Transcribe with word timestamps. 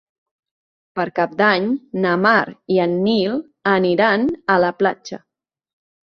Per 0.99 1.03
Cap 1.17 1.33
d'Any 1.41 1.65
na 2.05 2.13
Mar 2.23 2.39
i 2.75 2.79
en 2.85 2.95
Nil 3.07 3.35
aniran 3.73 4.25
a 4.55 4.55
la 4.65 4.71
platja. 4.79 5.21